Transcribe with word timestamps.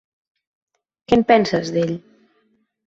Què 1.11 1.21
en 1.21 1.27
penses, 1.33 1.71
d'ell? 1.77 1.97